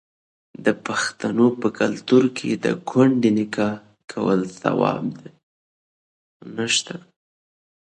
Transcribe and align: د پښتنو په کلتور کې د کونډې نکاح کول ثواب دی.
د 0.65 0.67
پښتنو 0.85 1.47
په 1.61 1.67
کلتور 1.79 2.23
کې 2.37 2.49
د 2.65 2.67
کونډې 2.89 3.31
نکاح 3.39 3.75
کول 4.11 4.41
ثواب 4.59 5.05
دی. 5.19 5.31